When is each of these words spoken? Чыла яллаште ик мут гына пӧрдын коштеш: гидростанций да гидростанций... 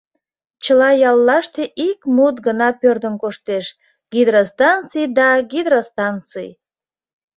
Чыла 0.63 0.89
яллаште 1.09 1.63
ик 1.87 1.99
мут 2.15 2.35
гына 2.45 2.69
пӧрдын 2.81 3.15
коштеш: 3.23 3.65
гидростанций 4.13 5.05
да 5.17 5.27
гидростанций... 5.51 6.49